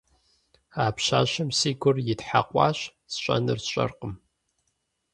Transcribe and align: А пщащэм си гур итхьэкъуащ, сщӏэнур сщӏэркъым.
А 0.83 0.85
пщащэм 0.95 1.49
си 1.57 1.71
гур 1.81 1.97
итхьэкъуащ, 2.11 2.79
сщӏэнур 3.11 3.59
сщӏэркъым. 3.63 4.13